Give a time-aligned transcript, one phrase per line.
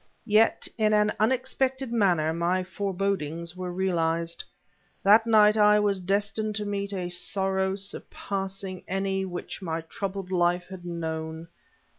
[0.25, 4.43] Yet, in an unexpected manner, my forebodings were realized.
[5.03, 10.69] That night I was destined to meet a sorrow surpassing any which my troubled life
[10.69, 11.49] had known.